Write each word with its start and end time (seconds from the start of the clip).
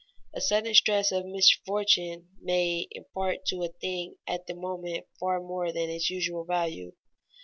_A 0.35 0.41
sudden 0.41 0.73
stress 0.73 1.11
of 1.11 1.27
misfortune 1.27 2.29
may 2.41 2.87
impart 2.89 3.45
to 3.45 3.61
a 3.61 3.67
thing 3.67 4.15
at 4.25 4.47
the 4.47 4.55
moment 4.55 5.05
far 5.19 5.39
more 5.39 5.71
than 5.71 5.91
its 5.91 6.09
usual 6.09 6.43
value. 6.43 6.93